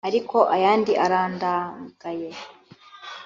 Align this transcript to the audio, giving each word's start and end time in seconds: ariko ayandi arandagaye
ariko 0.07 0.37
ayandi 0.55 0.91
arandagaye 1.05 2.29